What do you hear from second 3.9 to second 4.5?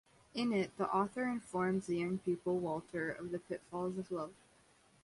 of love.